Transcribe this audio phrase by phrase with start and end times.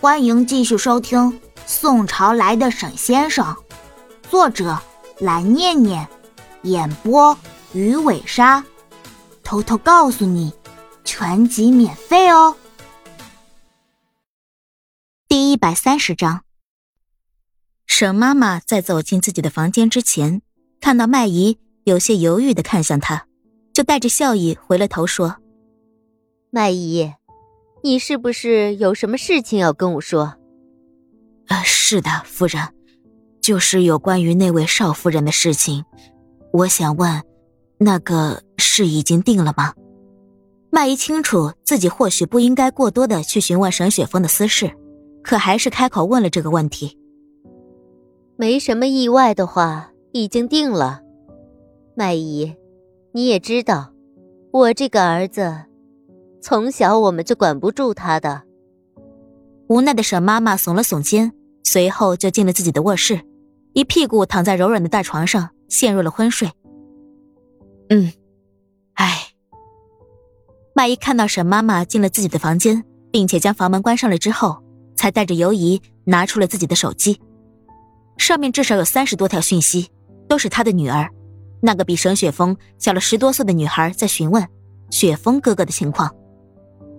[0.00, 1.18] 欢迎继续收听
[1.66, 3.44] 《宋朝来的沈先生》，
[4.30, 4.80] 作者
[5.18, 6.08] 蓝念念，
[6.62, 7.36] 演播
[7.72, 8.64] 鱼尾鲨。
[9.42, 10.52] 偷偷告诉你，
[11.02, 12.56] 全集免费哦。
[15.26, 16.44] 第一百三十章，
[17.84, 20.42] 沈妈妈在走进自己的房间之前，
[20.80, 23.26] 看到麦姨有些犹豫的看向她，
[23.74, 25.38] 就带着笑意回了头说
[26.50, 27.14] ：“麦姨。”
[27.82, 30.34] 你是不是有什么事情要跟我说？
[31.46, 32.60] 呃，是的，夫人，
[33.40, 35.84] 就是有关于那位少夫人的事情。
[36.52, 37.22] 我想问，
[37.78, 39.74] 那个事已经定了吗？
[40.70, 44.70] 麦姨清楚自己或许不应该过多的去询问沈雪峰的私事，
[45.22, 46.98] 可还是开口问了这个问题。
[48.36, 51.00] 没什么意外的话，已经定了。
[51.94, 52.54] 麦姨，
[53.12, 53.92] 你也知道，
[54.52, 55.67] 我这个儿子。
[56.40, 58.42] 从小我们就管不住他的，
[59.68, 61.32] 无奈的沈妈妈耸了耸肩，
[61.64, 63.20] 随后就进了自己的卧室，
[63.72, 66.50] 一屁股躺在柔软的大床上，陷入了昏睡。
[67.90, 68.12] 嗯，
[68.94, 69.28] 唉。
[70.74, 74.62] 麦姨看到沈妈妈进了自己的房间，并且将房门关上了之后，
[74.94, 77.20] 才带着犹疑拿出了自己的手机，
[78.16, 79.90] 上面至少有三十多条讯息，
[80.28, 81.10] 都是他的女儿，
[81.60, 84.46] 那个比沈雪峰小了十多岁的女孩在询问
[84.90, 86.14] 雪峰哥哥的情况。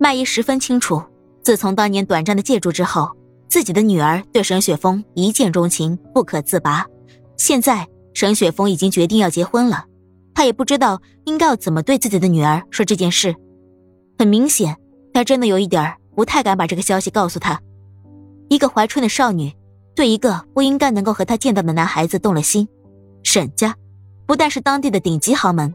[0.00, 1.02] 麦姨十分清楚，
[1.42, 3.10] 自从当年短暂的借住之后，
[3.48, 6.86] 自己的女儿对沈雪峰一见钟情，不可自拔。
[7.36, 9.86] 现在沈雪峰已经决定要结婚了，
[10.34, 13.34] 他也不知道应该要怎么对自己的女儿说这件事。
[14.16, 14.76] 很明显，
[15.12, 17.60] 他真的有一点不太敢把这个消息告诉他。
[18.48, 19.52] 一个怀春的少女，
[19.96, 22.68] 对一个不应该能够和她见到的男孩子动了心。
[23.24, 23.74] 沈家，
[24.26, 25.74] 不但是当地的顶级豪门，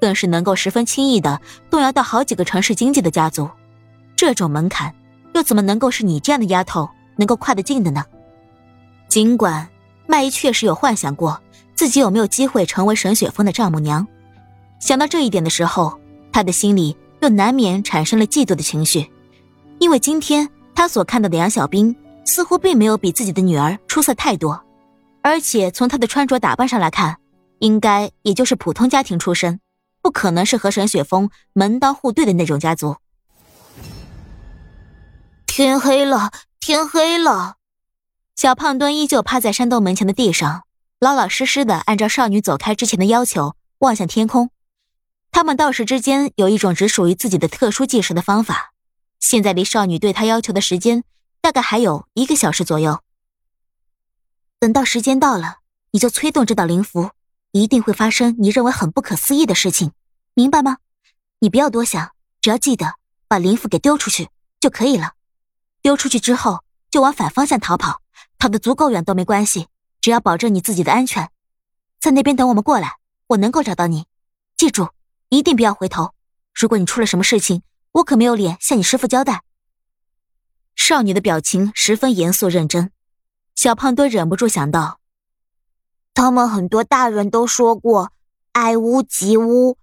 [0.00, 3.50] 更是能够十分轻易的动摇到好几个城市经济的家族。
[4.16, 4.94] 这种门槛，
[5.34, 8.04] 又怎么能够是你这样的丫头能够跨得进的呢？
[9.08, 9.68] 尽管
[10.06, 11.40] 麦姨确实有幻想过
[11.74, 14.06] 自己有没有机会成为沈雪峰的丈母娘，
[14.80, 15.98] 想到这一点的时候，
[16.32, 19.10] 她的心里又难免产生了嫉妒的情绪，
[19.78, 24.60] 因为今天她所看到的杨小兵似乎并没有比自己的女儿出色太多，
[25.22, 27.18] 而且从她的穿着打扮上来看，
[27.58, 29.60] 应该也就是普通家庭出身，
[30.02, 32.96] 不可能是和沈雪峰门当户对的那种家族。
[35.56, 37.58] 天黑了，天黑了。
[38.34, 40.66] 小胖墩依旧趴在山洞门前的地上，
[40.98, 44.50] 老老实实的按照少女走开之前的要求望向天空。
[45.30, 48.72] 他们道士之间有一种只属于自己的特殊计时的方法。
[49.20, 51.04] 现在离少女对他要求的时间
[51.40, 53.00] 大概还有一个小时左右。
[54.58, 55.58] 等到时间到了，
[55.92, 57.12] 你就催动这道灵符，
[57.52, 59.92] 一定会发生你认为很不可思议的事情，
[60.34, 60.78] 明白吗？
[61.38, 62.10] 你不要多想，
[62.40, 62.94] 只要记得
[63.28, 64.28] 把灵符给丢出去
[64.58, 65.12] 就可以了。
[65.84, 68.00] 丢出去之后，就往反方向逃跑，
[68.38, 69.68] 跑得足够远都没关系，
[70.00, 71.30] 只要保证你自己的安全。
[72.00, 72.96] 在那边等我们过来，
[73.26, 74.06] 我能够找到你。
[74.56, 74.88] 记住，
[75.28, 76.14] 一定不要回头。
[76.54, 77.62] 如果你出了什么事情，
[77.92, 79.42] 我可没有脸向你师父交代。
[80.74, 82.90] 少女的表情十分严肃认真，
[83.54, 85.00] 小胖墩忍不住想到：
[86.14, 88.10] 他们很多大人都说过
[88.52, 89.76] “爱屋及乌”，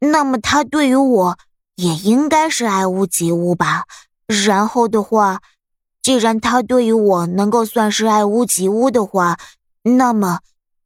[0.00, 1.38] 那么他对于我
[1.76, 3.84] 也应该是爱屋及乌吧。
[4.26, 5.40] 然后的话，
[6.02, 9.38] 既然他对于我能够算是爱屋及乌的话，
[9.82, 10.40] 那么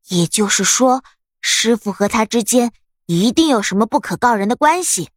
[0.09, 1.03] 也就是说，
[1.41, 2.73] 师傅和他之间
[3.07, 5.11] 一定有什么不可告人的关系。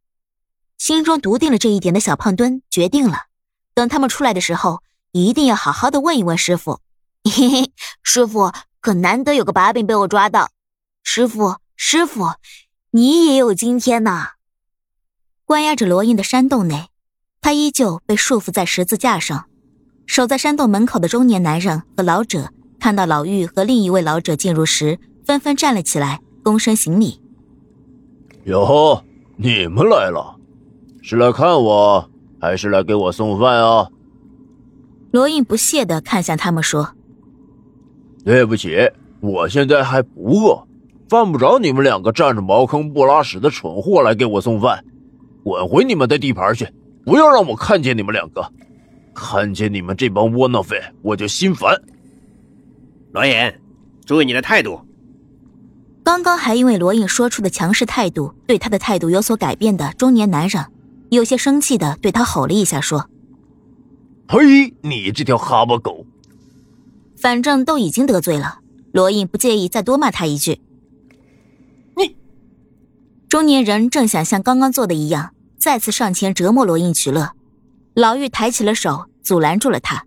[0.78, 3.26] 心中笃定了这一点的小胖墩决定了，
[3.74, 4.82] 等他们出来的时候，
[5.12, 6.80] 一定要好好的问一问师傅。
[7.24, 10.50] 嘿嘿，师傅可难得有个把柄被我抓到。
[11.02, 12.34] 师傅，师傅，
[12.90, 14.32] 你也有今天呐！
[15.44, 16.88] 关押着罗印的山洞内。
[17.44, 19.44] 他依旧被束缚在十字架上，
[20.06, 22.48] 守在山洞门口的中年男人和老者
[22.80, 27.20] 看到老妪和另一位老者进入时，纷纷站了起来，躬身行礼。
[28.44, 29.04] 哟呵，
[29.36, 30.36] 你们来了，
[31.02, 32.08] 是来看我，
[32.40, 33.90] 还是来给我送饭啊？
[35.10, 36.94] 罗印不屑的看向他们说
[38.24, 38.90] ：“对不起，
[39.20, 40.66] 我现在还不饿，
[41.10, 44.82] 犯不着你们两个占着茅坑不拉屎的蠢货来给我送饭，
[45.44, 46.66] 滚回你们的地盘去！”
[47.04, 48.52] 不要让我看见你们两个，
[49.14, 51.80] 看见你们这帮窝囊废，我就心烦。
[53.12, 53.52] 罗隐，
[54.04, 54.80] 注意你的态度。
[56.02, 60.64] 刚刚还因为罗隐说出的强势态度，对他的态度有所改变的中年男人，
[61.10, 63.08] 有些生气的对他吼了一下，说
[64.26, 66.06] ：“嘿，你这条哈巴狗！”
[67.16, 68.60] 反正都已经得罪了，
[68.92, 70.60] 罗隐不介意再多骂他一句。
[71.96, 72.16] 你，
[73.28, 75.33] 中年人正想像刚刚做的一样。
[75.64, 77.32] 再次上前折磨罗印取乐，
[77.94, 80.04] 老妪抬起了手阻拦住了他，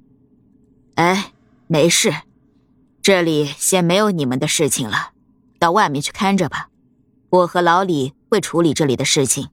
[0.93, 1.33] 哎，
[1.65, 2.13] 没事，
[3.01, 5.13] 这里先没有你们的事情了，
[5.57, 6.69] 到外面去看着吧。
[7.31, 9.49] 我和老李会处理这里的事情。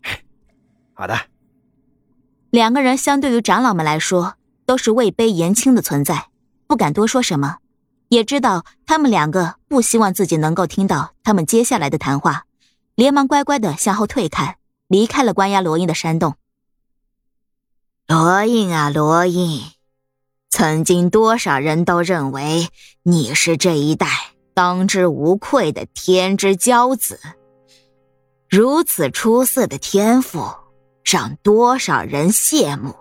[0.94, 1.20] 好的。
[2.48, 6.28] 两个人相对于长老们来说，都是位卑言轻的存在，
[6.66, 7.58] 不敢多说什么，
[8.08, 12.46] 也知道他们两个不希望自己能够听到他们接下来的谈话，
[12.94, 14.56] 连忙乖乖的向后退开，
[14.92, 16.34] 离开了关押罗印的山洞。
[18.06, 19.62] 罗印啊，罗印，
[20.50, 22.68] 曾经多少人都认为
[23.02, 24.06] 你是这一代
[24.52, 27.18] 当之无愧的天之骄子，
[28.50, 30.46] 如此出色的天赋。
[31.04, 32.94] 让多少人羡慕，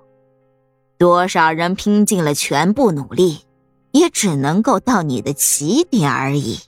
[0.97, 3.45] 多少人拼尽了全部努力，
[3.91, 6.59] 也只能够到你的起点而已。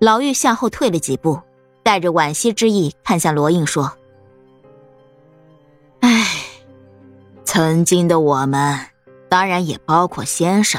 [0.00, 1.38] 老妪向后退了几步，
[1.88, 3.94] 带着惋惜之意看向罗印说
[6.00, 6.26] ：“唉，
[7.46, 8.78] 曾经的我们，
[9.30, 10.78] 当然也包括先生，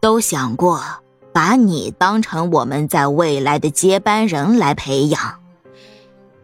[0.00, 0.84] 都想过
[1.32, 5.40] 把你当成我们在未来的接班人来培养。”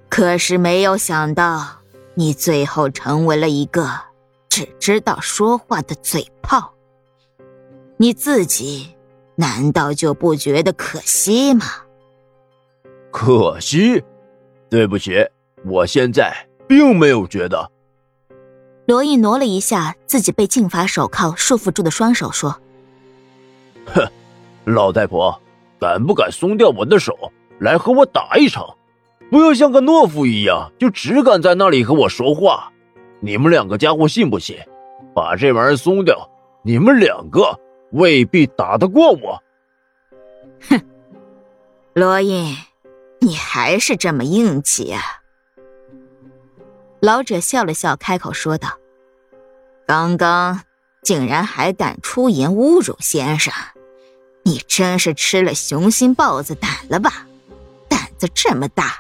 [0.09, 1.67] 可是没有想到，
[2.15, 3.91] 你最后成为了一个
[4.49, 6.73] 只知道说话的嘴炮。
[7.99, 8.95] 你自己
[9.35, 11.67] 难道就不觉得可惜吗？
[13.15, 14.03] 可惜，
[14.69, 15.25] 对不起，
[15.65, 16.35] 我现在
[16.67, 17.71] 并没有觉得。
[18.89, 22.51] 罗毅挪了一下自己被禁法手铐束缚住的双手，说
[23.87, 24.05] ：“哼，
[24.65, 25.41] 老太婆，
[25.79, 27.17] 敢不敢松掉我的手，
[27.61, 28.67] 来和我打一场？”
[29.31, 32.73] 不要像个懦夫一样，就只敢在那里和我说话。
[33.21, 34.57] 你们两个家伙信不信？
[35.15, 36.29] 把这玩意儿松掉，
[36.63, 37.57] 你们两个
[37.93, 39.41] 未必打得过我。
[40.69, 40.81] 哼，
[41.95, 42.57] 罗印，
[43.25, 45.01] 你还是这么硬气啊！
[47.01, 48.69] 老者笑了笑，开口说道
[49.89, 50.61] ：“刚刚
[51.03, 53.51] 竟然还敢出言侮辱先生，
[54.43, 57.27] 你真是吃了雄心豹子胆了吧？
[57.89, 58.93] 胆子这么大！”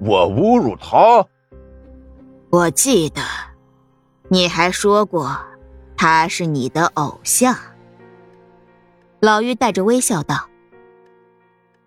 [0.00, 1.24] 我侮辱他？
[2.50, 3.22] 我记得，
[4.28, 5.38] 你还说过
[5.96, 7.56] 他是你的偶像。
[9.20, 10.48] 老妪带着微笑道：“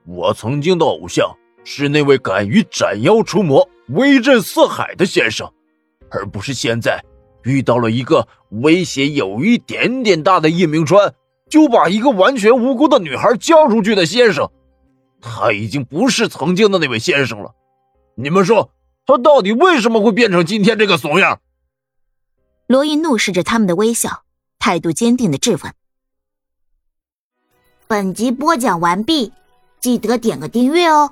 [0.05, 5.51] 我曾经的偶像是那位敢于斩妖除魔、威震四海的先生，
[6.09, 7.03] 而不是现在
[7.43, 11.13] 遇到了一个威胁有一点点大的叶明川，
[11.49, 14.49] 就把一个完全无辜的女孩交出去的先生。
[15.21, 17.55] 他已经不是曾经的那位先生了。”
[18.17, 18.71] 你们说，
[19.05, 21.41] 他到底为什么会变成今天这个怂样？
[22.67, 24.23] 罗毅怒视着他们的微笑，
[24.59, 25.73] 态度坚定的质问。
[27.87, 29.33] 本集播讲完毕，
[29.85, 31.11] 记得点个订阅哦。